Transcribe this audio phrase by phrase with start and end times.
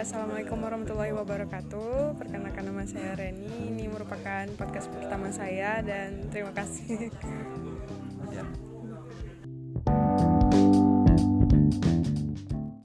[0.00, 2.16] Assalamualaikum warahmatullahi wabarakatuh.
[2.16, 3.68] Perkenalkan nama saya Reni.
[3.68, 7.12] Ini merupakan podcast pertama saya dan terima kasih.